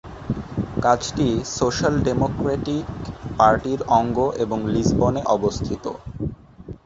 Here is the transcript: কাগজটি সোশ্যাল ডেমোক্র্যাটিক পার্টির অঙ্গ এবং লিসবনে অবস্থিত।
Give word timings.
কাগজটি 0.81 1.27
সোশ্যাল 1.57 1.95
ডেমোক্র্যাটিক 2.07 2.85
পার্টির 3.37 3.79
অঙ্গ 3.99 4.17
এবং 4.43 4.59
লিসবনে 4.73 5.21
অবস্থিত। 5.35 5.85